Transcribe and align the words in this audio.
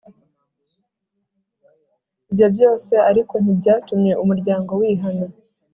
Ibyo 2.31 2.47
byose 2.55 2.93
ariko 3.09 3.33
ntibyatumye 3.39 4.11
umuryango 4.23 4.71
wihana, 4.81 5.25